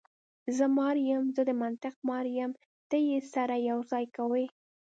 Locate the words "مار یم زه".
0.77-1.41